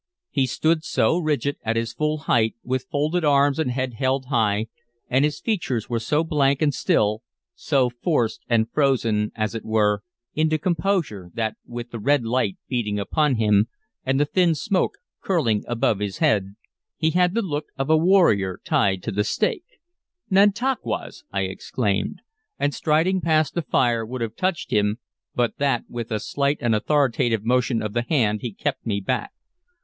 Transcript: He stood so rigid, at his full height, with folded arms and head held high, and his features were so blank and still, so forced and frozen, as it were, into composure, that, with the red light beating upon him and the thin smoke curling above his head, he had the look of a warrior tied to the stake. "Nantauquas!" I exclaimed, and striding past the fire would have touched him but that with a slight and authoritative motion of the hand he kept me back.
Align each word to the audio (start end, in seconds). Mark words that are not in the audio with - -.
He 0.31 0.47
stood 0.47 0.83
so 0.83 1.19
rigid, 1.19 1.57
at 1.61 1.75
his 1.75 1.93
full 1.93 2.21
height, 2.25 2.55
with 2.63 2.87
folded 2.89 3.23
arms 3.23 3.59
and 3.59 3.69
head 3.69 3.93
held 3.93 4.25
high, 4.29 4.65
and 5.07 5.23
his 5.23 5.39
features 5.39 5.89
were 5.91 5.99
so 5.99 6.23
blank 6.23 6.59
and 6.63 6.73
still, 6.73 7.21
so 7.53 7.91
forced 7.91 8.41
and 8.49 8.67
frozen, 8.71 9.31
as 9.35 9.53
it 9.53 9.63
were, 9.63 10.01
into 10.33 10.57
composure, 10.57 11.29
that, 11.35 11.55
with 11.67 11.91
the 11.91 11.99
red 11.99 12.25
light 12.25 12.57
beating 12.67 12.97
upon 12.99 13.35
him 13.35 13.67
and 14.03 14.19
the 14.19 14.25
thin 14.25 14.55
smoke 14.55 14.95
curling 15.21 15.63
above 15.67 15.99
his 15.99 16.17
head, 16.17 16.55
he 16.97 17.11
had 17.11 17.35
the 17.35 17.43
look 17.43 17.67
of 17.77 17.87
a 17.91 17.95
warrior 17.95 18.59
tied 18.65 19.03
to 19.03 19.11
the 19.11 19.23
stake. 19.23 19.77
"Nantauquas!" 20.31 21.25
I 21.31 21.41
exclaimed, 21.41 22.23
and 22.57 22.73
striding 22.73 23.21
past 23.21 23.53
the 23.53 23.61
fire 23.61 24.03
would 24.03 24.21
have 24.21 24.35
touched 24.35 24.71
him 24.73 24.97
but 25.35 25.57
that 25.59 25.83
with 25.87 26.11
a 26.11 26.19
slight 26.19 26.57
and 26.59 26.73
authoritative 26.73 27.45
motion 27.45 27.83
of 27.83 27.93
the 27.93 28.05
hand 28.09 28.41
he 28.41 28.51
kept 28.51 28.83
me 28.83 28.99
back. 28.99 29.29